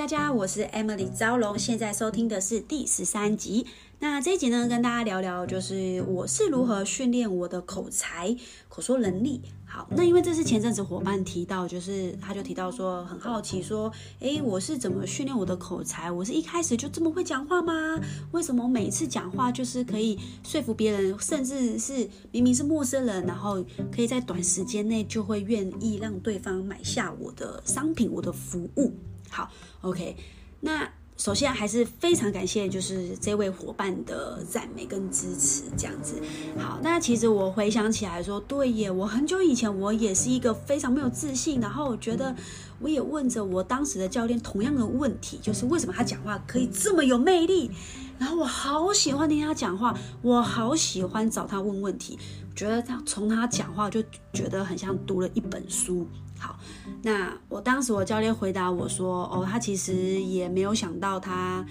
[0.00, 3.66] 大家，我是 Emily 招龙，现在收听的是第十三集。
[3.98, 8.34] 那这一集呢，跟大家聊聊，就是我是如何训练我的口才、
[8.70, 9.42] 口说能力。
[9.66, 16.10] 好，那因为这是前阵子伙伴提到，就是他就提到说，很好奇说，诶，我是怎么训练我的口才？
[16.10, 18.00] 我是一开始就这么会讲话吗？
[18.32, 23.62] 为什么每次讲话就是可以说服别人，甚至是明明是陌生人，然后
[23.94, 28.94] 可以在短时间内就会愿意让对方买下我的商品、我的服务？
[29.30, 29.48] 好
[29.80, 30.16] ，OK，
[30.60, 36.14] 那首先还是非常感谢，就是这位伙伴的赞美跟支持，这样子。
[36.58, 42.34] 好，那其实我回想起来说，对耶，我很久以前我也是一个非常没有自信，然后我觉得
[42.78, 47.70] 我也问着我当时的教练同样的问题，就是为什么他讲话可以这么有魅力？
[48.18, 52.18] 然后我好喜欢听他讲话，我好喜欢找他问问题，
[52.56, 56.06] 觉得他从他讲话就觉得很像读了一本书。
[56.40, 56.58] 好，
[57.02, 61.62] 那我当时我教练回答我说：“哦，他其实也没有想到，他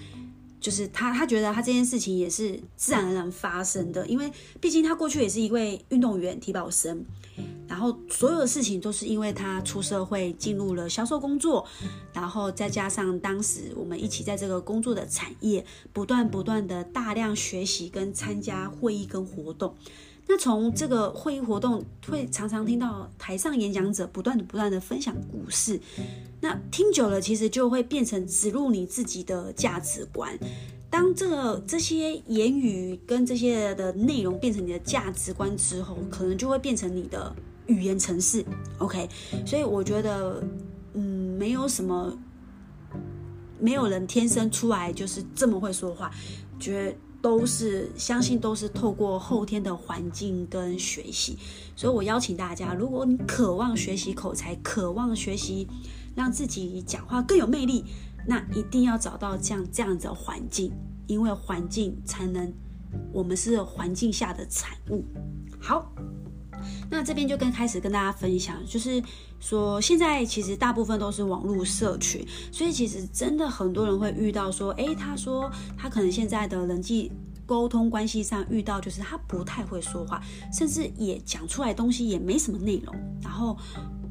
[0.60, 7.04] 就是他，他觉得他这件事情也是自然而然发生的，因为毕竟他过去也是一位运动员、体保生，
[7.66, 11.66] 然后所有的事情都是因为他出社会进入了销售工作，
[12.12, 19.74] 然后再加上当时我们一起在这个工作的产业，不断不断的大量学习跟参加会议跟活动。”
[20.32, 25.80] 那从这个会议活动，会常常听到台上演讲者不断的、不断的分享故事。
[26.40, 30.38] 那听久了，其实就会变成植入你自己的价值观。
[30.88, 37.34] 当这个这些言语跟这些的内容变成你的价值观之后，可能就会变成你的
[37.66, 38.44] 语言程式。
[38.78, 39.08] OK，
[39.44, 40.40] 所以我觉得，
[40.94, 42.16] 嗯，没有什么，
[43.58, 46.08] 没有人天生出来就是这么会说话，
[46.60, 46.96] 觉得。
[47.22, 51.38] 都是相信都是透过后天的环境跟学习，
[51.76, 55.68] 所以我邀请大家，如果你渴望学习口才，渴望学习
[56.14, 57.84] 让自己讲话更有魅力，
[58.26, 60.72] 那一定要找到这样这样子的环境，
[61.06, 62.52] 因为环境才能，
[63.12, 65.04] 我们是环境下的产物。
[65.60, 65.92] 好。
[66.90, 69.02] 那这边就跟开始跟大家分享，就是
[69.38, 77.10] 说现在其实大部分都是网络社群，所以其实真的很多人会遇到说，诶，他说他可能现在的人际
[77.46, 80.20] 沟通关系上遇到就是他不太会说话，
[80.52, 83.56] 甚至也讲出来东西也没什么内容，然后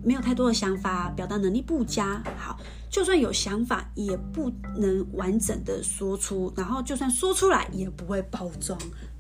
[0.02, 2.24] 没有太多的想法，表达能力不佳。
[2.38, 2.58] 好，
[2.90, 8.80] 就算有想法也不能完整的说出，然后就算说出来也不会包装。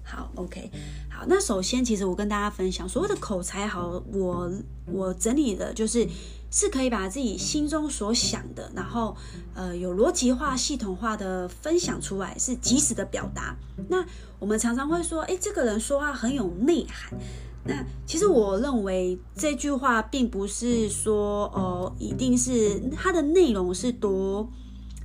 [0.09, 0.72] 好，OK。
[1.12, 4.52] 好，那首先，其实我跟大家分享，所谓的口才好，我
[4.86, 6.08] 我整理的就是
[6.50, 9.16] 是可以把自己心中所想的，然后
[9.53, 13.56] 呃有逻辑化、系统化的分享出来，是及时的表达。
[13.88, 14.03] 那
[14.40, 17.18] 我们常常会说，诶，这个人说话很有内涵。
[17.66, 24.50] 那其实我认为这句话并不是说哦、一定是它的内容是多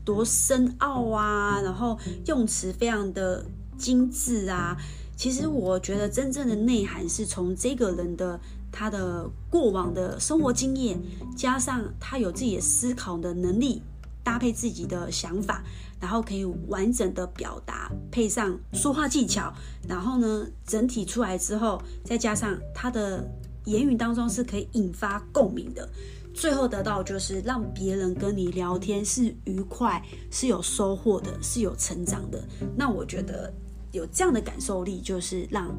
[0.05, 3.45] 多深奥啊，然后用词非常的
[3.79, 4.77] 精致啊。
[5.17, 8.39] 其实我觉得真正的内涵是从这个人的
[8.73, 11.01] 他的过往的生活经验，
[11.37, 13.81] 加上他有自己的思考的能力，
[14.25, 15.63] 搭配自己的想法，
[16.01, 19.55] 然后可以完整的表达，配上说话技巧，
[19.89, 23.25] 然后呢，整体出来之后，再加上他的
[23.67, 25.89] 言语当中是可以引发共鸣的，
[26.35, 32.43] 最后得到就是让别人跟你聊天是愉快，是有收获的，是有成长的。
[32.77, 33.55] 那我觉得。
[33.95, 35.75] 有这样的感受力，就是让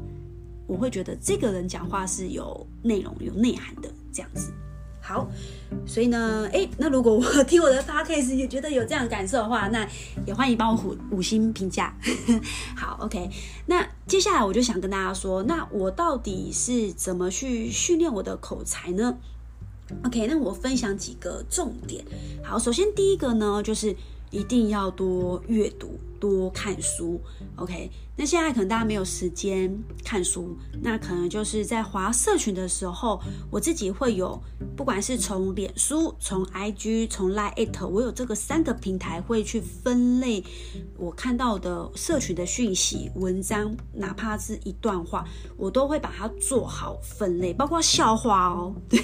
[0.66, 4.50] 我会觉得这个人讲话是有内容、有内涵的这样子。
[5.00, 5.28] 好，
[5.86, 9.88] 所以呢， 诶，那如果我听我的 p o c a s t 也觉得有这样的感受的话，那
[10.26, 11.94] 也欢迎帮我五五星评价。
[12.74, 13.30] 好，OK。
[13.66, 19.16] 那接下来我就想跟大家说，那我到底是怎么去训练我的口才呢
[20.04, 22.04] ？OK，那我分享几个重点。
[22.42, 23.94] 好，首先第一个呢，就是
[24.32, 26.00] 一定要多阅读。
[26.30, 27.20] 多看书
[27.56, 27.90] ，OK。
[28.18, 29.70] 那现在可能大家没有时间
[30.02, 33.20] 看书，那可能就是在划社群的时候，
[33.50, 34.40] 我自己会有，
[34.74, 40.42] 不管是从脸书、从 IG、从 Line，我有这个三个平台会去分类
[40.96, 45.22] 我看到的社群的讯息、文章，哪怕是一段话，
[45.58, 48.74] 我都会把它做好分类，包括笑话哦。
[48.88, 48.98] 对，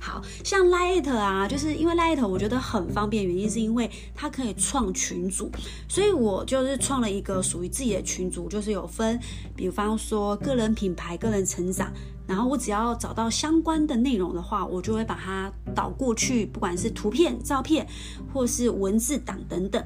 [0.00, 5.48] 好像 Line 啊，就是因为 Line 我觉得很方便，原因是因为它可以创群组，
[5.88, 6.65] 所以我就。
[6.66, 9.18] 是创了一个属于自己的群组，就是有分，
[9.54, 11.92] 比方说个人品牌、个人成长，
[12.26, 17.86] 然后我只要找到相关的内容的话，我就会把它导过去，不管是图片、照片，
[18.32, 19.82] 或是文字档等等。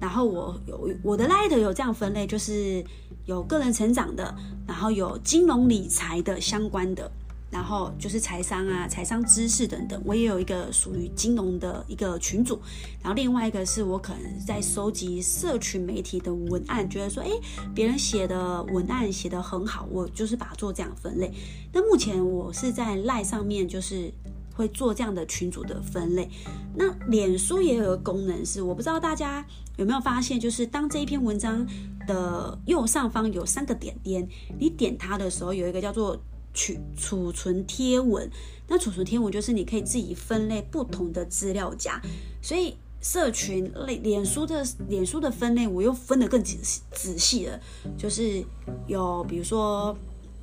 [0.00, 2.84] 然后我有我的 Light 有这样分类，就是
[3.26, 4.34] 有个人成长的，
[4.66, 7.10] 然后有金融理财的相关的。
[7.54, 10.02] 然后就是财商啊、财商知识等等。
[10.04, 12.60] 我也有一个属于金融的一个群组，
[13.00, 17.30] 然后另外一个是我可能在收集社群媒体的文案，觉得说，哎，
[17.72, 21.32] 别人写的文案写得很好，我就是把它做这样分类。
[21.72, 24.12] 那目前我是在赖上面，就是。
[24.56, 26.30] 会做这样的群组的分类。
[26.76, 29.44] 那脸书也有个功能是，我不知道大家
[29.78, 31.66] 有没有发现，就是当这一篇文章
[32.06, 34.24] 的右上方有三个点点，
[34.56, 36.16] 你点它的时候，有一个叫做
[36.54, 38.30] 去储存贴文。
[38.68, 42.00] 那储存贴文就是你可以自己分类不同的资料夹。
[42.40, 46.56] 所以社群类脸书的脸书的分类，我又分得更仔
[46.92, 47.60] 仔细了，
[47.98, 48.42] 就是
[48.86, 49.94] 有比如说。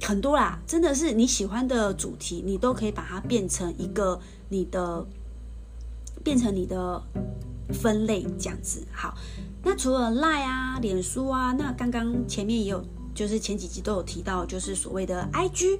[0.03, 4.19] 很多啦，真的是你喜欢的主题，你都可以把它变成一个
[4.49, 5.05] 你的，
[6.23, 6.99] 变成你的
[7.71, 8.83] 分类这样子。
[8.91, 9.15] 好，
[9.63, 12.83] 那除了 Line 啊、脸书啊，那刚刚前面也有，
[13.21, 15.77] 就是前几集都有提到，就是所谓的 IG。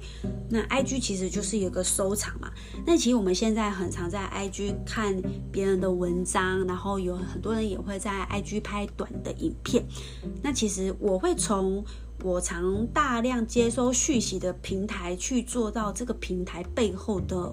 [0.48, 2.48] 那 IG 其实就是有个收藏嘛。
[2.86, 9.84] 那其实我们现在很常在 IG 看别人的文章，然后有很多人也会在 IG 拍短的影片。
[10.40, 11.84] 那其实我会从。
[12.24, 17.52] 我常大量接收讯息的平台去做到这个平台背后的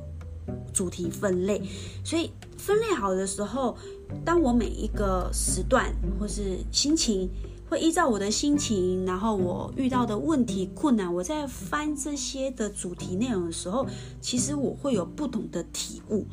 [0.72, 1.60] 主题分类，
[2.04, 3.76] 所以分类好的时候，
[4.24, 7.28] 当我每一个时段或是心情，
[7.70, 13.88] 会依照我的心情，然后我遇到的问题困难，我在翻这些的主题内容的时候，
[14.20, 16.26] 其实我会有不同的体悟。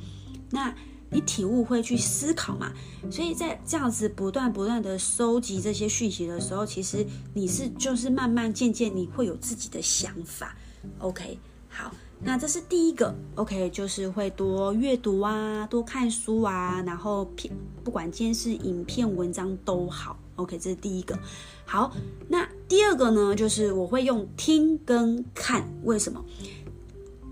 [0.50, 0.74] 那
[1.10, 2.72] 你体悟会去思考嘛？
[3.10, 10.56] 所以在这样子不断不断的收集这些讯息的时候，其实你是就是慢慢渐渐你会有自己的想法。
[10.98, 11.92] OK，好，
[12.22, 13.14] 那这是第一个。
[13.34, 17.52] OK，就是会多阅读啊，多看书啊，然后片
[17.84, 20.18] 不管今天是影片、文章都好。
[20.36, 21.18] OK，这是第一个。
[21.64, 21.92] 好，
[22.28, 26.24] 那第二个呢，就是我会用听跟看，为什么？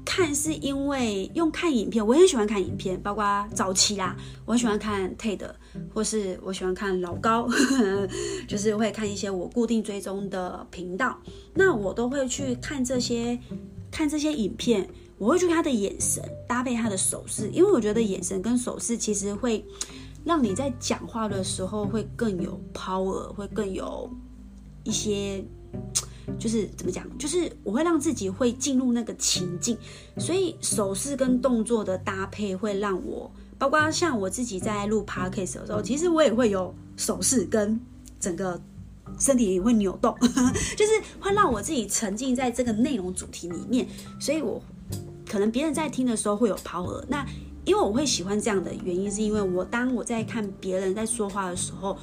[0.04, 4.14] 看是因为用看影片，我很喜欢看影片，包括早期啦，
[4.44, 5.40] 我很喜欢看 TED，
[5.92, 7.48] 或是我喜欢看老高，
[8.46, 11.18] 就是会看一些我固定追踪的频道。
[11.54, 13.36] 那我都会去看这些
[13.90, 19.64] 看这些影片，我会去看他的眼神搭配他的手势，因为我觉得眼神跟手势其实会
[20.24, 24.10] 让你在讲话的时候会更有 power，会更有
[24.84, 25.44] 一些。
[26.38, 27.06] 就是怎么讲？
[27.18, 29.76] 就是我会让自己会进入那个情境，
[30.16, 37.78] 所以手势跟动作的搭配会让我，包括像我自己在录 podcast 的时候，其实我也会有手势跟
[38.18, 38.58] 整个
[39.18, 40.16] 身体也会扭动，
[40.78, 43.86] 就是会让我自己沉浸在这个内容主题里面，
[44.18, 44.62] 所以我
[45.28, 47.04] 可能别人在听的时候会有 power。
[47.06, 47.22] 那
[47.64, 51.96] 因为我会喜欢这样的原因，是因为我当我在看别人在说话的时候。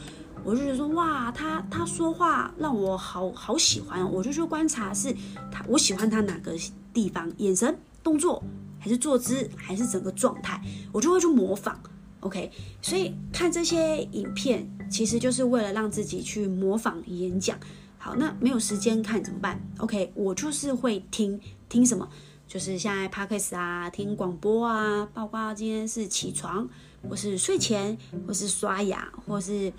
[0.44, 5.16] 我就觉得说哇，他他说话让我好好喜欢，我就去观察是
[5.52, 6.54] 他，我喜欢他哪个
[6.92, 8.44] 地方，眼神、动作，
[8.80, 10.60] 还是坐姿，还是整个状态，
[10.92, 11.80] 我就会去模仿。
[12.22, 17.56] OK，所以看这些影片，其实就是为了让自己去模仿演讲。
[18.00, 22.10] 好，那没有时间看怎么办？OK，我就是会听听什么，
[22.52, 26.68] 就是现在 Podcast 啊，听广播啊，包括今天是起床，
[27.08, 29.72] 或是睡前，或是刷牙，或是。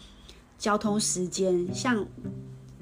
[0.58, 2.06] 交通时间，像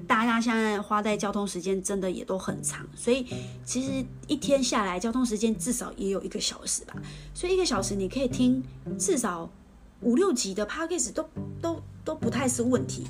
[0.05, 3.25] 大家现在花在交通时间真的也都很长，所以
[3.65, 6.95] 其实一天下来交通时间至少也有一个小时吧。
[7.33, 8.63] 所以一个小时你可以听
[8.99, 9.49] 至少
[10.01, 11.27] 五六集的 podcast 都
[11.59, 13.07] 都都不太是问题。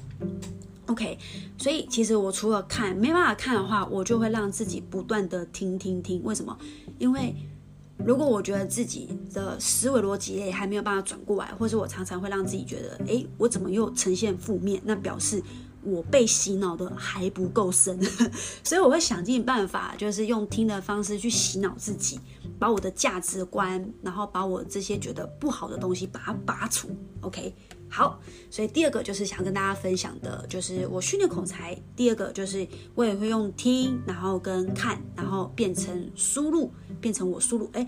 [0.92, 1.18] OK，
[1.58, 6.22] 所以其实我除了看没办法看的话，我就会让自己不断的听听听。
[6.24, 6.58] 为什么？
[7.00, 7.34] 因为
[7.98, 14.82] 如果我觉得自己的思维逻辑还没有办法转过来，或是我常常会让自己觉得，诶，我怎么又呈现负面？
[14.84, 15.42] 那表示
[15.82, 17.98] 我被洗脑的还不够深，
[18.62, 22.20] 所以我会想尽办法，就是用听的方式去洗脑自己，
[22.60, 26.90] 把我的价值观，然后把我这些觉得不好的东西把它拔除。
[27.22, 27.56] OK。
[27.94, 28.18] 好，
[28.50, 31.78] 所以第二个就是想跟大家分享的，就是我训练口才。
[31.94, 36.72] 第二个就是我也会用听，然后跟看，然后变成输入，
[37.02, 37.86] 变成我输入，哎，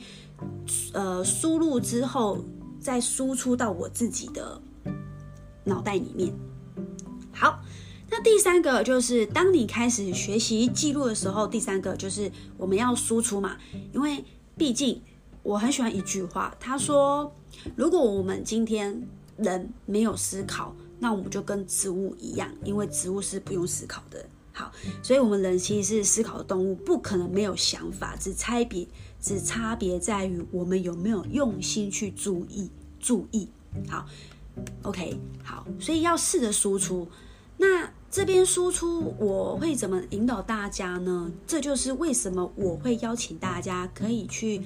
[0.91, 2.43] 呃，输入之后
[2.81, 4.62] 再输出到我自己的
[5.63, 6.33] 脑袋里面。
[7.31, 7.62] 好，
[8.10, 13.55] 那第三个就是当你开始学习记录的时候，第三个就是我们要输出嘛，
[13.93, 14.25] 因为
[14.57, 15.01] 毕竟
[15.43, 17.33] 我很喜欢一句话，他说，
[17.77, 19.07] 如果我们今天
[19.38, 24.25] 人没有思考，那我们就跟植物一样，因为植物是不用思考的。
[24.52, 24.72] 好，
[25.02, 28.88] 所以我们人其实是思考的动物，不可能没有想法，只差别
[29.20, 33.50] 只差别在于我们有没有用心去注意注意。
[33.90, 34.06] 好
[34.84, 37.08] ，OK，好，所以要试着输出。
[37.58, 41.32] 那这边输出我会怎么引导大家呢？
[41.48, 44.62] 这就是为什么我会邀请大家可以去。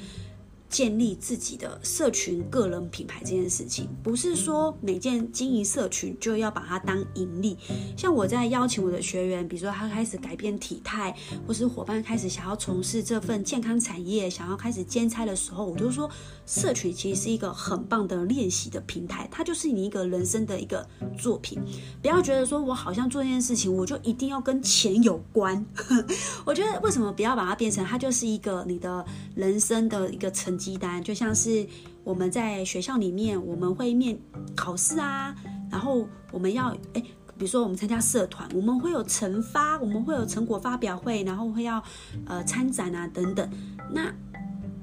[0.69, 7.57] 建立自己的社群、个人品牌这件事情，不是说每件经营社群就要把它当盈利。
[7.95, 11.15] 像我在邀请我的学员，比如说他开始改变体态，
[11.47, 16.09] 或是伙伴开始想要从事这份健康产业，想要开始兼差的时候，我就说，
[16.45, 20.85] 社群其实是一个很棒的练习的平台，它就是你一个人生的一个
[21.17, 21.57] 作品。
[22.01, 25.65] 不要觉得说我好像做这件事情，我就一定要跟钱有关。
[26.43, 30.56] 我觉得为什么不要把它变成它就是一个你的人生的一个成。
[30.57, 31.65] 鸡蛋就像是
[32.03, 34.17] 我们在学校里面，我们会面
[34.55, 35.35] 考试啊，
[35.69, 37.01] 然后我们要诶，
[37.37, 41.83] 比如说我们参加社团，我们会有成发，我们会有成果发表会，然后会要
[42.25, 43.49] 呃参展啊等等。
[43.91, 44.13] 那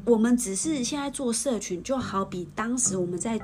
[0.04, 3.40] 我们只是现在做社群，就好比当时我们在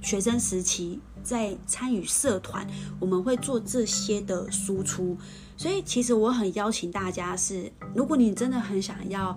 [0.00, 2.66] 学生时期在参与社团，
[3.00, 5.16] 我们会做这些的输出。
[5.56, 9.36] 所以其实我很邀请大家是，如果你真的很想要。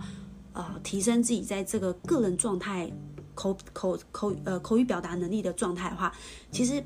[0.55, 2.89] 呃，提升自己在这个个人状态、
[3.35, 6.11] 口口口呃口语表达能力的状态的话，
[6.49, 6.81] 其实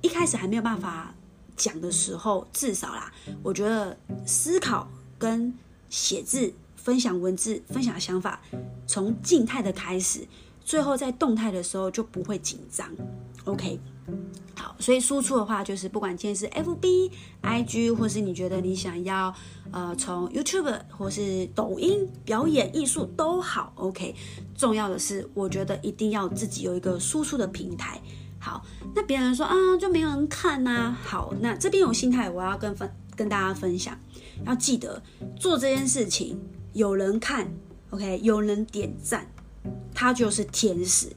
[0.00, 1.12] 一开始还没有办法
[1.56, 3.12] 讲的时候，至少啦，
[3.42, 4.88] 我觉得思考
[5.18, 5.52] 跟
[5.90, 8.40] 写字、分享文字、分享想法，
[8.86, 10.26] 从静态的开始，
[10.64, 12.88] 最后在动态的时候就不会紧张。
[13.46, 13.80] OK。
[14.54, 17.10] 好，所以输出的话，就是不管今天是 FB、
[17.42, 19.34] IG，或是你觉得你想要，
[19.70, 24.14] 呃，从 YouTube 或是抖音表演艺术都好，OK。
[24.56, 28.00] 重要的是，我觉得一定要自己有一个输出的平台。
[28.38, 30.98] 好，那别人说啊，就没有人看呐、啊。
[31.04, 33.98] 好，那这边有心态，我要跟分跟大家分享，
[34.46, 35.02] 要记得
[35.38, 36.40] 做这件事情，
[36.72, 37.52] 有人看
[37.90, 39.30] ，OK，有人点赞，
[39.92, 41.08] 他就是天使。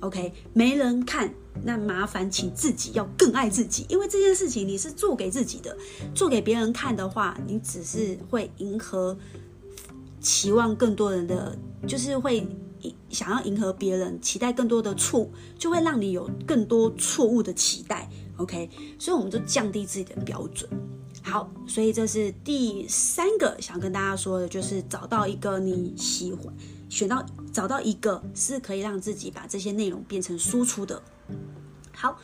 [0.00, 1.32] OK，没人看，
[1.64, 5.76] 那麻烦请自己要更爱自己，因为这件事情你是做给自己的，
[6.14, 9.16] 做给别人看的话，你只是会迎合
[10.20, 12.46] 期望更多人的，就是会
[13.08, 18.08] 想要迎合别人，期待更多的错，就会让你有更多错误的期待。
[18.36, 20.68] OK，所以我们就降低自己的标准。
[21.28, 26.54] 好，所以这是第三个想跟大家说的，就是找到一个你喜欢。
[26.88, 31.02] 选到找到一个是可以让自己把这些内容变成输出的。
[31.92, 32.16] 好，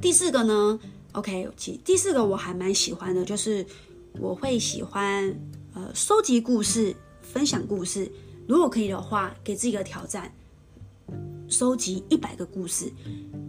[0.00, 0.78] 第四个呢
[1.12, 3.64] ？OK，其第四个我还蛮喜欢的，就是
[4.18, 5.32] 我会喜欢
[5.72, 8.10] 呃收集故事、分享故事。
[8.48, 10.34] 如果可以的话，给自己一个挑战，
[11.46, 12.92] 收集一百个故事。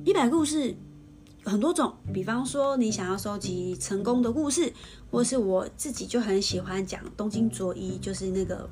[0.05, 0.75] 一百个故事
[1.49, 4.71] 很多种，比方说你想要收集成功的故事，
[5.09, 8.69] 或是我自己就很喜欢讲东京着衣，就是那个。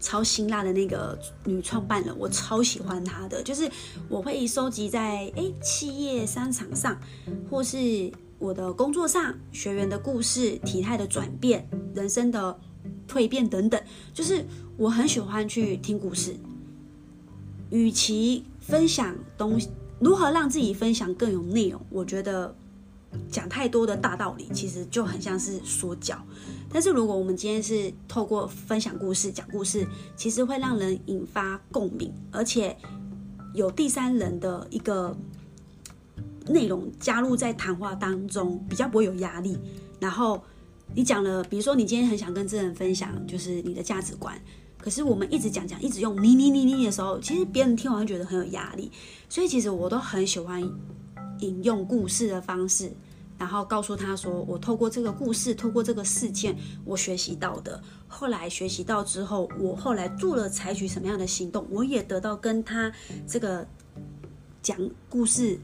[0.00, 3.42] 超辛辣的那个女创办人，我超喜欢她的。
[3.42, 3.70] 就是
[4.08, 6.98] 我会收集在诶企业商场上，
[7.50, 12.58] 或是我的工作上，学员的故事、体态的转变、人生的
[13.06, 13.80] 蜕变等等。
[14.14, 14.44] 就是
[14.78, 16.34] 我很喜欢去听故事，
[17.70, 19.68] 与其分享东西，
[20.04, 21.80] 如何让自己分享更有内容？
[21.90, 22.54] 我觉得。
[23.30, 26.20] 讲太多的大道理，其实就很像是说教。
[26.68, 32.76] 但是如果我们今天是透过分享故事、讲故事，其实会让人引发共鸣，而且
[33.54, 35.16] 有第三人的一个
[36.48, 39.56] 内容加入在谈话当中，比较不会有压力。
[40.00, 40.42] 然后
[40.92, 44.36] 你讲了，比如说你今天很想跟这人分享，就是你的价值观，
[44.84, 48.92] 可是我们一直讲讲，一直用你你你你的时候，其实别人听完会觉得很有压力。
[49.30, 50.62] 所以其实我都很喜欢。
[51.40, 52.90] 引用故事的方式，
[53.36, 57.82] 然后告诉他说：“我透过这个故事，透过这个事件，我学习到的。
[58.06, 62.90] 后来学习到之后，我后来做了采取什么样的行动，我也得到跟他
[63.26, 63.66] 这个
[64.62, 65.58] 讲故事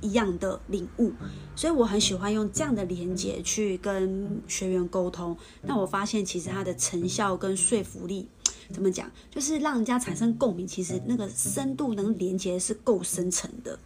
[0.00, 1.12] 一样的领悟。
[1.54, 5.36] 所以我很喜欢用这样的连接去跟学员沟通。
[5.62, 8.26] 那我发现其实它的成效跟说服力，
[8.72, 10.66] 怎么讲，就是让人家产生共鸣。
[10.66, 13.78] 其实那个深度能连接是够深层的。”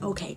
[0.00, 0.36] OK，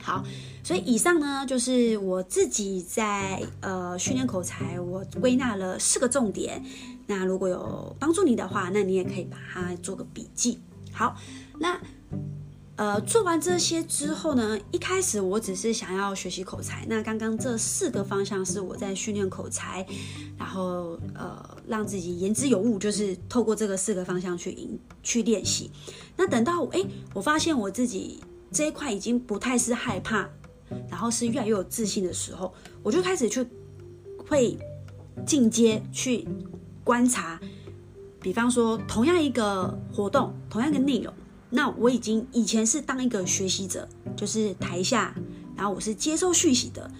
[0.00, 0.24] 好，
[0.64, 6.64] 所以以上呢就是我自己在呃训练口才，我归纳了四个重点。
[7.06, 10.60] 那如果有帮助你的话，那你也可以把它做个笔记。
[10.92, 11.16] 好，
[11.58, 11.80] 那
[12.76, 16.84] 呃做完这些之后呢，一开始我只是想要学习口才。
[16.88, 19.86] 那刚刚这四个方向是我在训练口才，
[20.38, 25.70] 然后呃让自己言之有物，就是透过这个四个方向去赢去练习。
[26.16, 28.20] 那等到哎，我发现我自己。
[28.54, 30.28] 这一块已经不太是害怕，
[30.90, 32.52] 然后是越来越有自信的时候，
[32.82, 33.42] 我就开始去
[34.28, 34.58] 会
[35.24, 36.28] 进阶去
[36.84, 37.40] 观察，
[38.20, 41.10] 比方说同样一个活动，同样一个内容，
[41.54, 45.14] 那我已经以前是当一个学习者，就是台下，
[45.54, 46.90] 然后我是接受讯息的，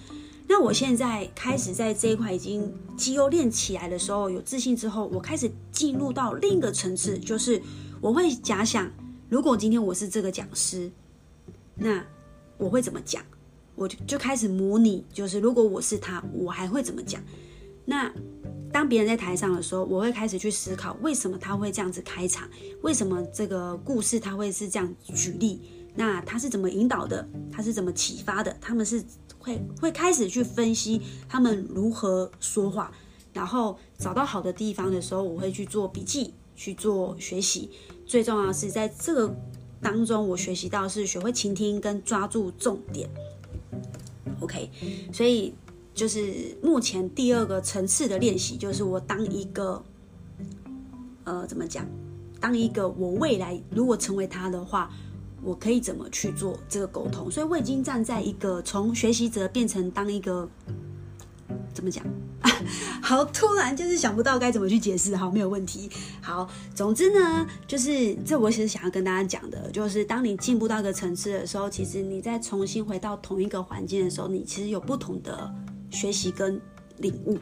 [0.47, 7.63] 那我现在开始在这一块已经肌肉练起来的时候，有自信之后，我开始进入到另一个层次，就是
[8.03, 8.91] 我会假想，
[9.31, 10.91] 如果今天我是这个讲师，
[11.75, 12.05] 那
[12.59, 13.25] 我会怎么讲？
[13.75, 17.23] 我就就开始模拟，就是如果我是他，我还会怎么讲？
[17.87, 18.13] 那
[18.73, 22.49] 当别人在台上的时候，我会开始去思考，为什么他会这样子开场？
[22.81, 25.61] 为什么这个故事他会是这样举例？
[25.95, 27.29] 那他是怎么引导的？
[27.53, 28.57] 他是怎么启发的？
[28.63, 29.05] 他们是
[29.39, 32.91] 会会开始去分析他们如何说话，
[33.35, 37.71] 然后找到好的地方的时候，我会去做笔记，去做学习。
[38.07, 39.37] 最重要是在这个
[39.83, 43.09] 当中，我学习到是学会倾听跟抓住重点。
[44.41, 44.71] OK，
[45.13, 45.53] 所以。
[45.95, 49.83] 就是目前第二个层次的练习，就是我当一个，
[51.25, 51.87] 呃，怎么讲？
[52.41, 54.91] 当一个我未来如果成为他的话，
[55.43, 57.31] 我可以怎么去做这个沟通？
[57.31, 60.49] 所以我已经站在一个从学习者变成当一个，
[61.73, 62.05] 怎么讲？
[63.03, 65.15] 好，突然就是想不到该怎么去解释。
[65.15, 65.91] 好，没有问题。
[66.21, 75.53] 好，总之呢，就是这我其实想要跟大家讲的，就是当你进步到一个层次的时候，其实你再重新回到同一个环境的时候，你其实有不同的。
[75.93, 76.61] 学习跟
[76.99, 77.39] 领悟，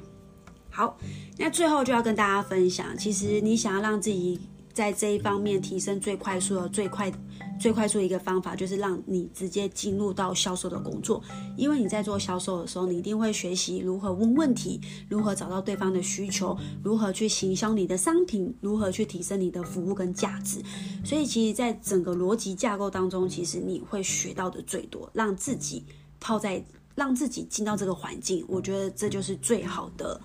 [0.68, 0.98] 好，
[1.38, 4.38] 那最后就要跟大家分享，其实你想要让自己
[4.72, 7.10] 在这一方面提升最快速的、最快、
[7.58, 11.22] 最快速的一个方法，就是让你直接进入到销售的工作。
[11.56, 20.62] 因为你在做销售的时候，你一定会学习如何问问题，如何找到对方的需求，如何去行销你的商品，如何去提升你的服务跟价值。
[21.04, 25.84] 所以，其实，在整个逻辑架构当中，其实你会学到的最多，让自己
[26.20, 26.64] 泡在。
[26.94, 30.20] 让自己进到这个环境，我觉得这就是最好的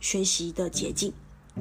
[0.00, 1.12] 学习的捷径。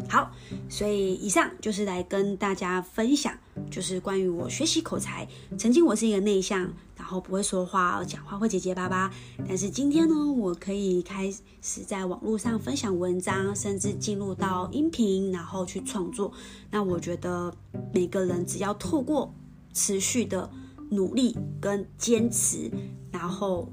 [0.08, 0.31] 好，
[0.69, 3.38] 所以以上就是来跟大家分享，
[3.72, 5.27] 就是关于我学习口才。
[5.58, 9.12] 曾经我是一个内向，然后不会说话，讲话会结结巴巴。
[9.48, 11.29] 但是今天呢，我可以开
[11.62, 16.31] 始在网络上分享文章，甚至进入到音频，然后去创作。
[16.69, 17.53] 那我觉得
[17.91, 19.34] 每个人只要透过
[19.73, 20.49] 持续的
[20.91, 22.71] 努力跟坚持，
[23.12, 23.67] 然后。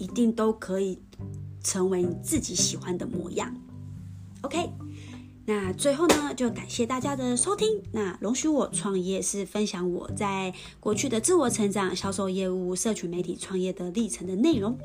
[0.00, 0.98] 一定都可以
[1.62, 3.54] 成为你自己喜欢的模样。
[4.40, 4.70] OK，
[5.44, 7.82] 那最后呢，就感谢大家的收听。
[7.92, 14.78] 那容许我创业是分享我在过去的自我成长、销售业务、社群媒体创业的历程的内容。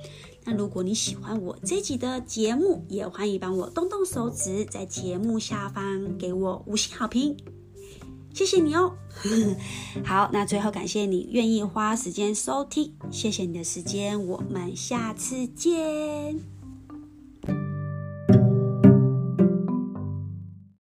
[0.44, 7.55] 那如果你喜欢我这集的节目，也欢迎帮我动动手指，在节目下方给我五星好评。
[8.36, 8.94] 谢谢你哦，
[10.04, 16.55] 好，那最后感谢你愿意花时间收听，谢谢你的时间，我们下次见。